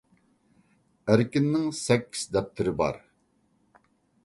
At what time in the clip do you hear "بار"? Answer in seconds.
2.83-3.01